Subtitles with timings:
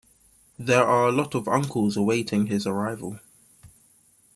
[0.57, 3.19] There are a lot of uncles awaiting his arrival.